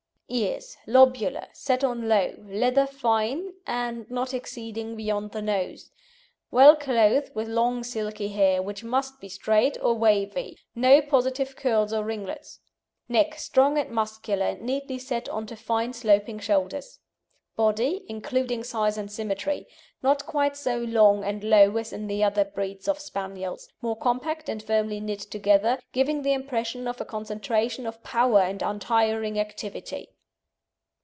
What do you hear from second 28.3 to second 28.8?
and